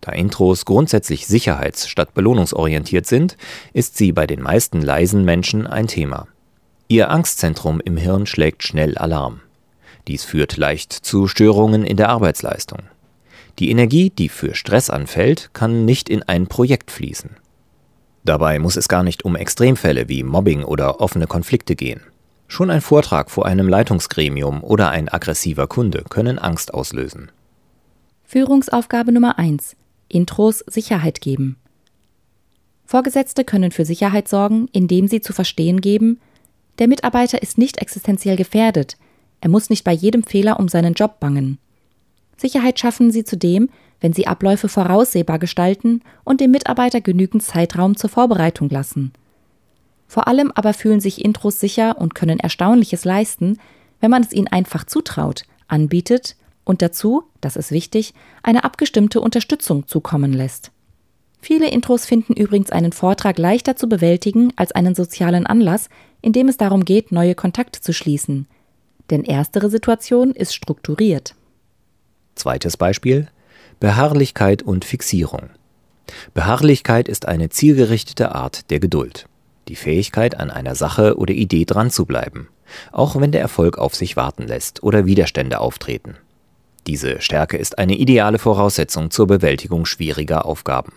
Da 0.00 0.12
Intros 0.12 0.64
grundsätzlich 0.64 1.26
sicherheits- 1.26 1.88
statt 1.88 2.14
belohnungsorientiert 2.14 3.06
sind, 3.06 3.36
ist 3.72 3.96
sie 3.96 4.12
bei 4.12 4.26
den 4.26 4.42
meisten 4.42 4.80
leisen 4.82 5.24
Menschen 5.24 5.66
ein 5.66 5.86
Thema. 5.86 6.26
Ihr 6.88 7.10
Angstzentrum 7.10 7.80
im 7.80 7.96
Hirn 7.96 8.26
schlägt 8.26 8.62
schnell 8.62 8.98
Alarm. 8.98 9.40
Dies 10.08 10.24
führt 10.24 10.56
leicht 10.56 10.92
zu 10.92 11.28
Störungen 11.28 11.84
in 11.84 11.96
der 11.96 12.08
Arbeitsleistung. 12.08 12.80
Die 13.58 13.70
Energie, 13.70 14.10
die 14.10 14.28
für 14.28 14.54
Stress 14.54 14.90
anfällt, 14.90 15.50
kann 15.52 15.84
nicht 15.84 16.08
in 16.08 16.22
ein 16.22 16.46
Projekt 16.46 16.90
fließen. 16.90 17.36
Dabei 18.24 18.58
muss 18.58 18.76
es 18.76 18.88
gar 18.88 19.02
nicht 19.02 19.24
um 19.24 19.36
Extremfälle 19.36 20.08
wie 20.08 20.22
Mobbing 20.22 20.64
oder 20.64 21.00
offene 21.00 21.26
Konflikte 21.26 21.76
gehen. 21.76 22.00
Schon 22.48 22.70
ein 22.70 22.80
Vortrag 22.80 23.30
vor 23.30 23.46
einem 23.46 23.68
Leitungsgremium 23.68 24.64
oder 24.64 24.90
ein 24.90 25.08
aggressiver 25.08 25.66
Kunde 25.68 26.04
können 26.08 26.38
Angst 26.38 26.74
auslösen. 26.74 27.30
Führungsaufgabe 28.32 29.10
Nummer 29.10 29.40
1. 29.40 29.74
Intros 30.06 30.60
Sicherheit 30.68 31.20
geben. 31.20 31.56
Vorgesetzte 32.84 33.42
können 33.42 33.72
für 33.72 33.84
Sicherheit 33.84 34.28
sorgen, 34.28 34.68
indem 34.70 35.08
sie 35.08 35.20
zu 35.20 35.32
verstehen 35.32 35.80
geben, 35.80 36.20
der 36.78 36.86
Mitarbeiter 36.86 37.42
ist 37.42 37.58
nicht 37.58 37.78
existenziell 37.78 38.36
gefährdet. 38.36 38.96
Er 39.40 39.48
muss 39.50 39.68
nicht 39.68 39.82
bei 39.82 39.90
jedem 39.90 40.22
Fehler 40.22 40.60
um 40.60 40.68
seinen 40.68 40.94
Job 40.94 41.18
bangen. 41.18 41.58
Sicherheit 42.36 42.78
schaffen 42.78 43.10
sie 43.10 43.24
zudem, 43.24 43.68
wenn 44.00 44.12
sie 44.12 44.28
Abläufe 44.28 44.68
voraussehbar 44.68 45.40
gestalten 45.40 46.00
und 46.22 46.40
dem 46.40 46.52
Mitarbeiter 46.52 47.00
genügend 47.00 47.42
Zeitraum 47.42 47.96
zur 47.96 48.10
Vorbereitung 48.10 48.68
lassen. 48.68 49.12
Vor 50.06 50.28
allem 50.28 50.52
aber 50.54 50.72
fühlen 50.72 51.00
sich 51.00 51.24
Intros 51.24 51.58
sicher 51.58 51.98
und 51.98 52.14
können 52.14 52.38
Erstaunliches 52.38 53.04
leisten, 53.04 53.58
wenn 53.98 54.12
man 54.12 54.22
es 54.22 54.32
ihnen 54.32 54.46
einfach 54.46 54.84
zutraut, 54.84 55.42
anbietet 55.66 56.36
und 56.70 56.82
dazu, 56.82 57.24
das 57.40 57.56
ist 57.56 57.72
wichtig, 57.72 58.14
eine 58.44 58.62
abgestimmte 58.62 59.20
Unterstützung 59.20 59.88
zukommen 59.88 60.32
lässt. 60.32 60.70
Viele 61.42 61.68
Intros 61.68 62.06
finden 62.06 62.34
übrigens 62.34 62.70
einen 62.70 62.92
Vortrag 62.92 63.38
leichter 63.38 63.74
zu 63.74 63.88
bewältigen 63.88 64.52
als 64.54 64.70
einen 64.70 64.94
sozialen 64.94 65.46
Anlass, 65.46 65.88
in 66.22 66.32
dem 66.32 66.46
es 66.48 66.58
darum 66.58 66.84
geht, 66.84 67.10
neue 67.10 67.34
Kontakte 67.34 67.80
zu 67.80 67.92
schließen. 67.92 68.46
Denn 69.10 69.24
erstere 69.24 69.68
Situation 69.68 70.30
ist 70.30 70.54
strukturiert. 70.54 71.34
Zweites 72.36 72.76
Beispiel 72.76 73.26
Beharrlichkeit 73.80 74.62
und 74.62 74.84
Fixierung. 74.84 75.50
Beharrlichkeit 76.34 77.08
ist 77.08 77.26
eine 77.26 77.48
zielgerichtete 77.48 78.32
Art 78.32 78.70
der 78.70 78.78
Geduld. 78.78 79.26
Die 79.66 79.76
Fähigkeit, 79.76 80.38
an 80.38 80.50
einer 80.50 80.76
Sache 80.76 81.16
oder 81.16 81.34
Idee 81.34 81.64
dran 81.64 81.90
zu 81.90 82.06
bleiben, 82.06 82.48
auch 82.92 83.20
wenn 83.20 83.32
der 83.32 83.40
Erfolg 83.40 83.76
auf 83.76 83.96
sich 83.96 84.16
warten 84.16 84.46
lässt 84.46 84.84
oder 84.84 85.04
Widerstände 85.06 85.58
auftreten. 85.58 86.16
Diese 86.86 87.20
Stärke 87.20 87.56
ist 87.56 87.78
eine 87.78 87.96
ideale 87.96 88.38
Voraussetzung 88.38 89.10
zur 89.10 89.26
Bewältigung 89.26 89.86
schwieriger 89.86 90.46
Aufgaben. 90.46 90.92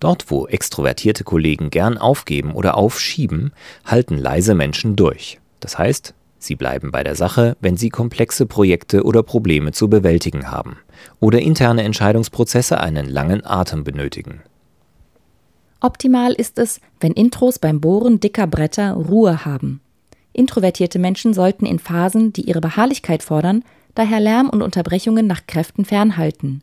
Dort, 0.00 0.30
wo 0.30 0.46
extrovertierte 0.46 1.24
Kollegen 1.24 1.70
gern 1.70 1.98
aufgeben 1.98 2.52
oder 2.54 2.76
aufschieben, 2.76 3.52
halten 3.84 4.18
leise 4.18 4.54
Menschen 4.54 4.96
durch. 4.96 5.40
Das 5.60 5.78
heißt, 5.78 6.14
sie 6.38 6.56
bleiben 6.56 6.90
bei 6.90 7.04
der 7.04 7.14
Sache, 7.14 7.56
wenn 7.60 7.76
sie 7.76 7.88
komplexe 7.88 8.46
Projekte 8.46 9.04
oder 9.04 9.22
Probleme 9.22 9.72
zu 9.72 9.88
bewältigen 9.88 10.50
haben 10.50 10.78
oder 11.20 11.40
interne 11.40 11.82
Entscheidungsprozesse 11.82 12.80
einen 12.80 13.08
langen 13.08 13.44
Atem 13.44 13.84
benötigen. 13.84 14.42
Optimal 15.80 16.32
ist 16.32 16.58
es, 16.58 16.80
wenn 17.00 17.12
Intros 17.12 17.58
beim 17.58 17.80
Bohren 17.80 18.20
dicker 18.20 18.46
Bretter 18.46 18.92
Ruhe 18.92 19.44
haben. 19.44 19.80
Introvertierte 20.32 20.98
Menschen 20.98 21.34
sollten 21.34 21.66
in 21.66 21.78
Phasen, 21.78 22.32
die 22.32 22.42
ihre 22.42 22.60
Beharrlichkeit 22.60 23.22
fordern, 23.22 23.64
daher 23.94 24.20
Lärm 24.20 24.48
und 24.48 24.62
Unterbrechungen 24.62 25.26
nach 25.26 25.46
Kräften 25.46 25.84
fernhalten. 25.84 26.62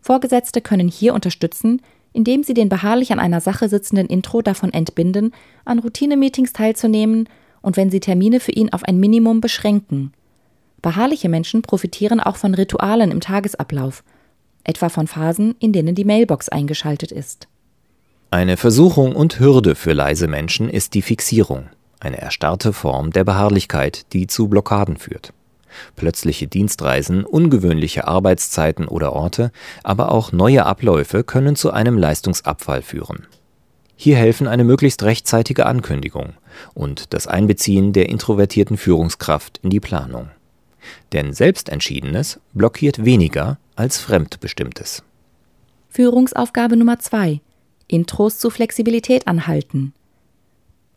Vorgesetzte 0.00 0.60
können 0.60 0.88
hier 0.88 1.14
unterstützen, 1.14 1.82
indem 2.12 2.42
sie 2.42 2.54
den 2.54 2.68
beharrlich 2.68 3.12
an 3.12 3.20
einer 3.20 3.40
Sache 3.40 3.68
sitzenden 3.68 4.06
Intro 4.06 4.42
davon 4.42 4.72
entbinden, 4.72 5.32
an 5.64 5.78
Routinemeetings 5.78 6.52
teilzunehmen 6.52 7.28
und 7.62 7.76
wenn 7.76 7.90
sie 7.90 8.00
Termine 8.00 8.40
für 8.40 8.52
ihn 8.52 8.72
auf 8.72 8.84
ein 8.84 8.98
Minimum 8.98 9.40
beschränken. 9.40 10.12
Beharrliche 10.82 11.28
Menschen 11.28 11.62
profitieren 11.62 12.20
auch 12.20 12.36
von 12.36 12.54
Ritualen 12.54 13.10
im 13.10 13.20
Tagesablauf, 13.20 14.02
etwa 14.64 14.88
von 14.88 15.06
Phasen, 15.06 15.54
in 15.58 15.72
denen 15.72 15.94
die 15.94 16.04
Mailbox 16.04 16.48
eingeschaltet 16.48 17.12
ist. 17.12 17.48
Eine 18.30 18.56
Versuchung 18.56 19.14
und 19.14 19.40
Hürde 19.40 19.74
für 19.74 19.92
leise 19.92 20.28
Menschen 20.28 20.68
ist 20.70 20.94
die 20.94 21.02
Fixierung, 21.02 21.68
eine 21.98 22.18
erstarrte 22.18 22.72
Form 22.72 23.10
der 23.10 23.24
Beharrlichkeit, 23.24 24.12
die 24.12 24.26
zu 24.26 24.48
Blockaden 24.48 24.96
führt. 24.96 25.32
Plötzliche 25.96 26.46
Dienstreisen, 26.46 27.24
ungewöhnliche 27.24 28.06
Arbeitszeiten 28.06 28.88
oder 28.88 29.12
Orte, 29.12 29.52
aber 29.82 30.12
auch 30.12 30.32
neue 30.32 30.66
Abläufe 30.66 31.24
können 31.24 31.56
zu 31.56 31.70
einem 31.70 31.98
Leistungsabfall 31.98 32.82
führen. 32.82 33.26
Hier 33.96 34.16
helfen 34.16 34.48
eine 34.48 34.64
möglichst 34.64 35.02
rechtzeitige 35.02 35.66
Ankündigung 35.66 36.32
und 36.72 37.12
das 37.12 37.26
Einbeziehen 37.26 37.92
der 37.92 38.08
introvertierten 38.08 38.78
Führungskraft 38.78 39.60
in 39.62 39.68
die 39.68 39.80
Planung. 39.80 40.30
Denn 41.12 41.34
Selbstentschiedenes 41.34 42.40
blockiert 42.54 43.04
weniger 43.04 43.58
als 43.76 43.98
Fremdbestimmtes. 43.98 45.02
Führungsaufgabe 45.90 46.76
Nummer 46.76 46.98
zwei: 46.98 47.40
Intros 47.88 48.38
zu 48.38 48.48
Flexibilität 48.48 49.26
anhalten. 49.26 49.92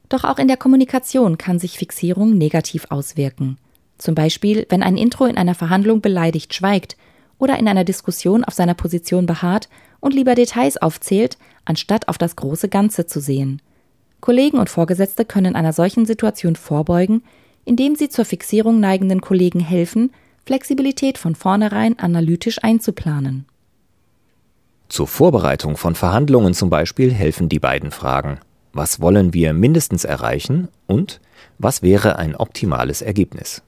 Doch 0.08 0.24
auch 0.24 0.38
in 0.38 0.48
der 0.48 0.58
Kommunikation 0.58 1.38
kann 1.38 1.60
sich 1.60 1.78
Fixierung 1.78 2.38
negativ 2.38 2.86
auswirken. 2.90 3.58
Zum 3.98 4.16
Beispiel, 4.16 4.66
wenn 4.70 4.84
ein 4.84 4.98
Intro 4.98 5.26
in 5.26 5.38
einer 5.38 5.56
Verhandlung 5.56 6.02
beleidigt 6.02 6.54
schweigt 6.54 6.98
oder 7.38 7.58
in 7.58 7.68
einer 7.68 7.84
Diskussion 7.84 8.44
auf 8.44 8.54
seiner 8.54 8.74
Position 8.74 9.26
beharrt 9.26 9.70
und 10.00 10.14
lieber 10.14 10.36
Details 10.36 10.78
aufzählt, 10.78 11.38
anstatt 11.66 12.08
auf 12.08 12.18
das 12.18 12.36
große 12.36 12.70
Ganze 12.70 13.06
zu 13.06 13.20
sehen. 13.20 13.62
Kollegen 14.20 14.58
und 14.58 14.70
Vorgesetzte 14.70 15.26
können 15.26 15.56
einer 15.56 15.74
solchen 15.74 16.06
Situation 16.06 16.56
vorbeugen, 16.56 17.24
indem 17.66 17.96
sie 17.96 18.10
zur 18.10 18.26
Fixierung 18.26 18.80
neigenden 18.80 19.22
Kollegen 19.22 19.60
helfen, 19.60 20.12
Flexibilität 20.46 21.18
von 21.18 21.36
vornherein 21.36 22.00
analytisch 22.00 22.64
einzuplanen. 22.64 23.46
Zur 24.90 25.08
Vorbereitung 25.08 25.78
von 25.78 25.96
Verhandlungen 25.96 26.54
zum 26.54 26.70
Beispiel 26.70 27.12
helfen 27.12 27.50
die 27.50 27.60
beiden 27.60 27.92
Fragen 27.92 28.40
Was 28.74 29.02
wollen 29.02 29.34
wir 29.34 29.54
mindestens 29.54 30.04
erreichen 30.04 30.68
und 30.88 31.20
was 31.58 31.82
wäre 31.82 32.18
ein 32.18 32.36
optimales 32.36 33.02
Ergebnis? 33.02 33.64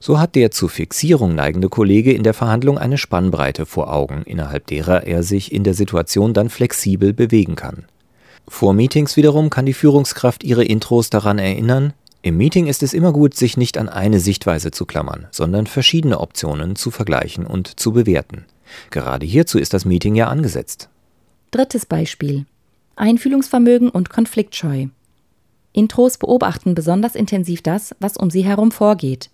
So 0.00 0.18
hat 0.18 0.34
der 0.34 0.50
zur 0.50 0.70
Fixierung 0.70 1.34
neigende 1.34 1.68
Kollege 1.68 2.12
in 2.12 2.22
der 2.22 2.34
Verhandlung 2.34 2.78
eine 2.78 2.98
Spannbreite 2.98 3.66
vor 3.66 3.92
Augen, 3.92 4.22
innerhalb 4.24 4.66
derer 4.66 5.06
er 5.06 5.22
sich 5.22 5.52
in 5.52 5.64
der 5.64 5.74
Situation 5.74 6.34
dann 6.34 6.50
flexibel 6.50 7.12
bewegen 7.12 7.56
kann. 7.56 7.84
Vor 8.46 8.72
Meetings 8.72 9.16
wiederum 9.16 9.50
kann 9.50 9.66
die 9.66 9.74
Führungskraft 9.74 10.42
ihre 10.42 10.64
Intros 10.64 11.10
daran 11.10 11.38
erinnern, 11.38 11.92
im 12.20 12.36
Meeting 12.36 12.66
ist 12.66 12.82
es 12.82 12.94
immer 12.94 13.12
gut, 13.12 13.34
sich 13.34 13.56
nicht 13.56 13.78
an 13.78 13.88
eine 13.88 14.18
Sichtweise 14.18 14.72
zu 14.72 14.86
klammern, 14.86 15.28
sondern 15.30 15.66
verschiedene 15.66 16.20
Optionen 16.20 16.74
zu 16.74 16.90
vergleichen 16.90 17.46
und 17.46 17.78
zu 17.78 17.92
bewerten. 17.92 18.44
Gerade 18.90 19.24
hierzu 19.24 19.58
ist 19.58 19.72
das 19.72 19.84
Meeting 19.84 20.14
ja 20.16 20.26
angesetzt. 20.26 20.88
Drittes 21.52 21.86
Beispiel. 21.86 22.44
Einfühlungsvermögen 22.96 23.88
und 23.88 24.10
Konfliktscheu. 24.10 24.86
Intros 25.72 26.18
beobachten 26.18 26.74
besonders 26.74 27.14
intensiv 27.14 27.62
das, 27.62 27.94
was 28.00 28.16
um 28.16 28.30
sie 28.30 28.44
herum 28.44 28.72
vorgeht. 28.72 29.30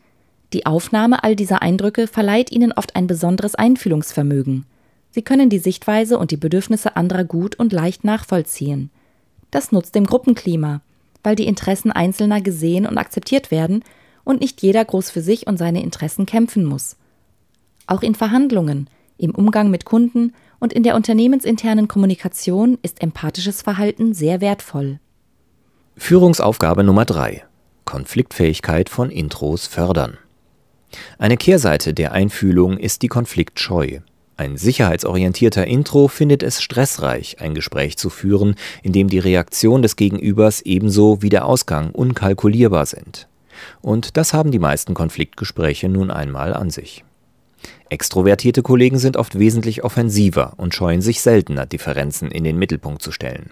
Die 0.55 0.67
Aufnahme 0.67 1.25
all 1.25 1.35
dieser 1.35 1.63
Eindrücke 1.63 2.07
verleiht 2.07 2.53
ihnen 2.53 2.71
oft 2.71 2.95
ein 2.95 3.09
besonderes 3.09 3.57
Einfühlungsvermögen. 3.57 4.67
Sie 5.11 5.23
können 5.23 5.51
die 5.51 5.59
Sichtweise 5.59 6.17
und 6.17 6.31
die 6.31 6.37
Bedürfnisse 6.37 6.95
anderer 6.95 7.25
gut 7.25 7.57
und 7.57 7.73
leicht 7.73 8.05
nachvollziehen. 8.05 8.91
Das 9.51 9.73
nutzt 9.73 9.97
dem 9.97 10.07
Gruppenklima, 10.07 10.81
weil 11.25 11.35
die 11.35 11.49
Interessen 11.49 11.91
Einzelner 11.91 12.41
gesehen 12.41 12.87
und 12.87 12.99
akzeptiert 12.99 13.51
werden 13.51 13.83
und 14.23 14.41
nicht 14.41 14.63
jeder 14.63 14.85
groß 14.85 15.11
für 15.11 15.23
sich 15.23 15.49
und 15.49 15.57
seine 15.57 15.83
Interessen 15.83 16.25
kämpfen 16.25 16.65
muss. 16.65 16.97
Auch 17.89 18.03
in 18.03 18.15
Verhandlungen, 18.15 18.89
im 19.19 19.35
Umgang 19.35 19.71
mit 19.71 19.85
Kunden 19.85 20.35
und 20.61 20.73
in 20.73 20.85
der 20.85 20.95
unternehmensinternen 20.95 21.89
Kommunikation 21.89 22.79
ist 22.83 23.03
empathisches 23.03 23.61
Verhalten 23.61 24.15
sehr 24.15 24.41
wertvoll. 24.41 25.01
Führungsaufgabe 25.97 26.85
Nummer 26.85 27.07
3. 27.07 27.43
Konfliktfähigkeit 27.87 28.89
von 28.89 29.11
Intros 29.11 29.67
fördern. 29.67 30.17
Eine 31.19 31.37
Kehrseite 31.37 31.95
der 31.95 32.13
Einfühlung 32.13 32.79
ist 32.79 33.03
die 33.03 33.09
Konfliktscheu. 33.09 34.01
Ein 34.37 34.57
sicherheitsorientierter 34.57 35.67
Intro 35.67 36.09
findet 36.09 36.43
es 36.43 36.61
stressreich, 36.61 37.41
ein 37.41 37.55
Gespräch 37.55 37.97
zu 37.97 38.11
führen, 38.11 38.57
in 38.83 38.93
dem 38.93 39.09
die 39.09 39.21
Reaktion 39.21 39.81
des 39.83 39.95
Gegenübers 39.95 40.61
ebenso 40.63 41.23
wie 41.23 41.29
der 41.29 41.45
Ausgang 41.45 41.91
unkalkulierbar 41.91 42.87
sind. 42.87 43.29
Und 43.81 44.17
das 44.17 44.33
haben 44.33 44.51
die 44.51 44.59
meisten 44.59 44.95
Konfliktgespräche 44.95 45.89
nun 45.89 46.11
einmal 46.11 46.53
an 46.53 46.71
sich. 46.71 47.05
Extrovertierte 47.89 48.63
Kollegen 48.63 48.99
sind 48.99 49.17
oft 49.17 49.39
wesentlich 49.39 49.85
offensiver 49.85 50.55
und 50.57 50.75
scheuen 50.75 51.01
sich 51.01 51.21
seltener, 51.21 51.65
Differenzen 51.65 52.31
in 52.31 52.43
den 52.43 52.59
Mittelpunkt 52.59 53.03
zu 53.03 53.13
stellen. 53.13 53.51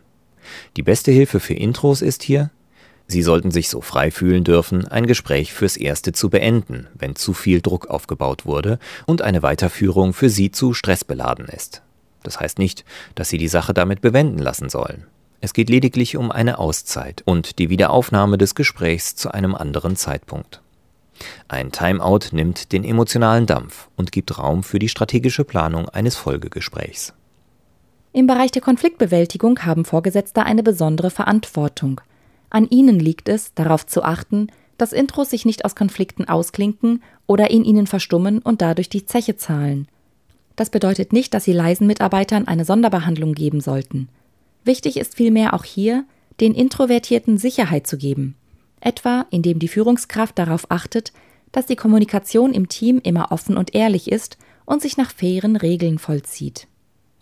Die 0.77 0.83
beste 0.83 1.13
Hilfe 1.13 1.39
für 1.39 1.55
Intros 1.55 2.03
ist 2.03 2.25
hier, 2.25 2.51
Sie 3.13 3.21
sollten 3.21 3.51
sich 3.51 3.69
so 3.69 3.83
frei 3.83 4.11
fühlen 4.11 4.43
dürfen, 4.43 4.89
ein 4.89 5.07
Gespräch 5.07 5.53
fürs 5.53 5.77
Erste 5.77 6.13
zu 6.13 6.31
beenden, 6.31 6.87
wenn 6.95 7.15
zu 7.15 7.35
viel 7.35 7.61
Druck 7.61 7.89
aufgebaut 7.89 8.47
wurde 8.47 8.79
und 9.05 9.21
eine 9.21 9.43
Weiterführung 9.43 10.15
für 10.15 10.31
Sie 10.31 10.51
zu 10.51 10.73
stressbeladen 10.73 11.45
ist. 11.45 11.83
Das 12.23 12.41
heißt 12.41 12.59
nicht, 12.59 12.87
dass 13.15 13.29
Sie 13.29 13.37
die 13.37 13.49
Sache 13.49 13.75
damit 13.75 14.01
bewenden 14.01 14.39
lassen 14.39 14.71
sollen. 14.71 15.05
Es 15.43 15.53
geht 15.53 15.69
lediglich 15.69 16.17
um 16.17 16.31
eine 16.31 16.59
Auszeit 16.59 17.21
und 17.27 17.59
die 17.59 17.69
Wiederaufnahme 17.69 18.39
des 18.39 18.55
Gesprächs 18.55 19.15
zu 19.15 19.31
einem 19.31 19.55
anderen 19.55 19.95
Zeitpunkt. 19.95 20.63
Ein 21.49 21.71
Timeout 21.71 22.31
nimmt 22.33 22.73
den 22.73 22.83
emotionalen 22.83 23.45
Dampf 23.45 23.89
und 23.95 24.11
gibt 24.11 24.39
Raum 24.39 24.63
für 24.63 24.79
die 24.79 24.89
strategische 24.89 25.45
Planung 25.45 25.87
eines 25.91 26.17
Folgegesprächs. 26.17 27.13
Im 28.15 28.27
Bereich 28.27 28.53
der 28.53 28.63
Konfliktbewältigung 28.63 29.67
haben 29.67 29.85
Vorgesetzte 29.85 30.45
eine 30.45 30.63
besondere 30.63 31.11
Verantwortung. 31.11 32.01
An 32.53 32.69
ihnen 32.69 33.01
liegt 33.01 33.31
es, 33.31 33.55
darauf 33.55 33.87
zu 33.87 34.03
achten, 34.03 34.49
dass 34.77 34.93
Intros 34.93 35.31
sich 35.31 35.47
nicht 35.47 35.65
aus 35.65 35.75
Konflikten 35.75 36.29
ausklinken 36.29 37.03
oder 37.27 37.51
in 37.51 37.65
ihnen 37.65 37.87
verstummen 37.87 38.41
und 38.41 38.61
dadurch 38.61 38.91
die 38.91 39.07
Zeche 39.07 39.37
zahlen. 39.37 39.89
Das 40.55 40.69
bedeutet 40.69 41.15
nicht, 41.15 41.33
dass 41.33 41.45
sie 41.45 41.55
leisen 41.55 41.87
Mitarbeitern 41.87 42.47
eine 42.47 42.67
Sonderbehandlung 42.67 43.33
geben 43.33 43.63
sollten. 43.63 44.11
Wichtig 44.65 44.99
ist 44.99 45.15
vielmehr 45.15 45.55
auch 45.55 45.65
hier, 45.65 46.05
den 46.43 46.55
Introvertierten 46.55 47.39
Sicherheit 47.39 47.87
zu 47.87 47.97
geben, 47.97 48.35
etwa 48.81 49.25
indem 49.31 49.59
die 49.59 49.69
Führungskraft 49.69 50.39
darauf 50.39 50.71
achtet, 50.71 51.15
dass 51.53 51.65
die 51.65 51.77
Kommunikation 51.77 52.53
im 52.53 52.69
Team 52.69 53.01
immer 53.03 53.33
offen 53.33 53.57
und 53.57 53.75
ehrlich 53.75 54.13
ist 54.13 54.37
und 54.67 54.83
sich 54.83 54.99
nach 54.99 55.11
fairen 55.11 55.57
Regeln 55.57 55.99
vollzieht. 55.99 56.69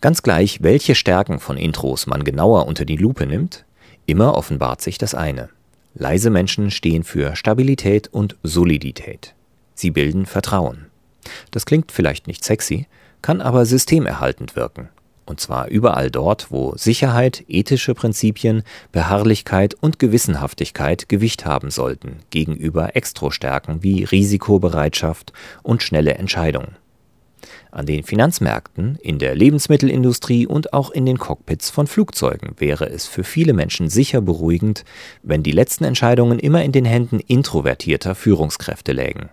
Ganz 0.00 0.22
gleich, 0.24 0.60
welche 0.64 0.96
Stärken 0.96 1.38
von 1.38 1.56
Intros 1.56 2.08
man 2.08 2.24
genauer 2.24 2.66
unter 2.66 2.84
die 2.84 2.96
Lupe 2.96 3.26
nimmt, 3.26 3.64
Immer 4.10 4.34
offenbart 4.34 4.80
sich 4.80 4.98
das 4.98 5.14
eine. 5.14 5.50
Leise 5.94 6.30
Menschen 6.30 6.72
stehen 6.72 7.04
für 7.04 7.36
Stabilität 7.36 8.08
und 8.08 8.36
Solidität. 8.42 9.36
Sie 9.76 9.92
bilden 9.92 10.26
Vertrauen. 10.26 10.86
Das 11.52 11.64
klingt 11.64 11.92
vielleicht 11.92 12.26
nicht 12.26 12.42
sexy, 12.42 12.88
kann 13.22 13.40
aber 13.40 13.66
systemerhaltend 13.66 14.56
wirken. 14.56 14.88
Und 15.26 15.38
zwar 15.38 15.68
überall 15.68 16.10
dort, 16.10 16.50
wo 16.50 16.74
Sicherheit, 16.76 17.44
ethische 17.46 17.94
Prinzipien, 17.94 18.64
Beharrlichkeit 18.90 19.74
und 19.74 20.00
Gewissenhaftigkeit 20.00 21.08
Gewicht 21.08 21.46
haben 21.46 21.70
sollten 21.70 22.16
gegenüber 22.30 22.96
Extrostärken 22.96 23.84
wie 23.84 24.02
Risikobereitschaft 24.02 25.32
und 25.62 25.84
schnelle 25.84 26.14
Entscheidungen. 26.14 26.74
An 27.70 27.86
den 27.86 28.02
Finanzmärkten, 28.02 28.96
in 29.00 29.18
der 29.18 29.34
Lebensmittelindustrie 29.34 30.46
und 30.46 30.72
auch 30.72 30.90
in 30.90 31.06
den 31.06 31.18
Cockpits 31.18 31.70
von 31.70 31.86
Flugzeugen 31.86 32.54
wäre 32.58 32.88
es 32.88 33.06
für 33.06 33.24
viele 33.24 33.52
Menschen 33.52 33.88
sicher 33.88 34.20
beruhigend, 34.20 34.84
wenn 35.22 35.42
die 35.42 35.52
letzten 35.52 35.84
Entscheidungen 35.84 36.38
immer 36.38 36.64
in 36.64 36.72
den 36.72 36.84
Händen 36.84 37.20
introvertierter 37.20 38.14
Führungskräfte 38.14 38.92
lägen. 38.92 39.30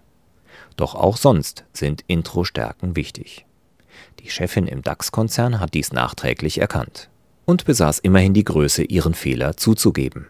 Doch 0.75 0.95
auch 0.95 1.17
sonst 1.17 1.65
sind 1.73 2.03
Intro-Stärken 2.07 2.95
wichtig. 2.95 3.45
Die 4.19 4.29
Chefin 4.29 4.67
im 4.67 4.81
DAX-Konzern 4.81 5.59
hat 5.59 5.73
dies 5.73 5.91
nachträglich 5.91 6.59
erkannt 6.59 7.09
und 7.45 7.65
besaß 7.65 7.99
immerhin 7.99 8.33
die 8.33 8.43
Größe, 8.43 8.83
ihren 8.83 9.13
Fehler 9.13 9.57
zuzugeben. 9.57 10.27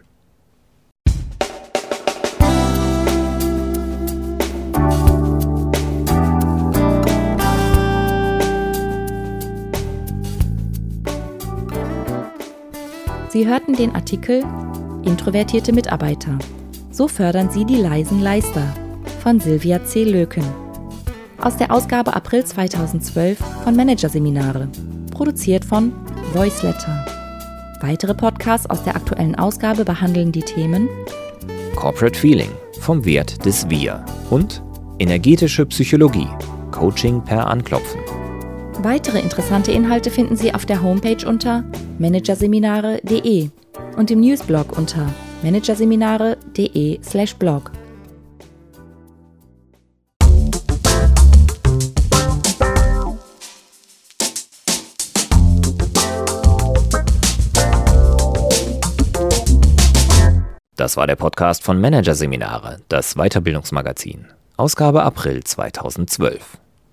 Sie 13.30 13.46
hörten 13.46 13.74
den 13.74 13.94
Artikel 13.94 14.42
Introvertierte 15.04 15.72
Mitarbeiter. 15.72 16.38
So 16.90 17.08
fördern 17.08 17.50
Sie 17.50 17.64
die 17.64 17.76
leisen 17.76 18.22
Leister 18.22 18.74
von 19.22 19.38
Silvia 19.38 19.84
C. 19.84 20.04
Löken. 20.04 20.44
Aus 21.40 21.56
der 21.56 21.70
Ausgabe 21.70 22.14
April 22.14 22.44
2012 22.44 23.38
von 23.64 23.76
Managerseminare. 23.76 24.68
Produziert 25.10 25.64
von 25.64 25.92
Voiceletter. 26.32 27.04
Weitere 27.80 28.14
Podcasts 28.14 28.68
aus 28.68 28.82
der 28.84 28.96
aktuellen 28.96 29.34
Ausgabe 29.34 29.84
behandeln 29.84 30.32
die 30.32 30.42
Themen 30.42 30.88
Corporate 31.76 32.18
Feeling 32.18 32.50
vom 32.80 33.04
Wert 33.04 33.44
des 33.44 33.68
Wir 33.68 34.04
und 34.30 34.62
energetische 34.98 35.66
Psychologie, 35.66 36.28
Coaching 36.72 37.22
per 37.22 37.46
Anklopfen. 37.46 38.07
Weitere 38.80 39.18
interessante 39.18 39.72
Inhalte 39.72 40.08
finden 40.08 40.36
Sie 40.36 40.54
auf 40.54 40.64
der 40.64 40.80
Homepage 40.80 41.26
unter 41.26 41.64
managerseminare.de 41.98 43.50
und 43.96 44.12
im 44.12 44.20
Newsblog 44.20 44.78
unter 44.78 45.12
managerseminare.de/blog. 45.42 47.72
Das 60.76 60.96
war 60.96 61.08
der 61.08 61.16
Podcast 61.16 61.64
von 61.64 61.80
Managerseminare, 61.80 62.78
das 62.88 63.16
Weiterbildungsmagazin. 63.16 64.28
Ausgabe 64.56 65.02
April 65.02 65.42
2012. 65.42 66.58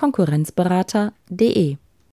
konkurrenzberater.de 0.00 1.76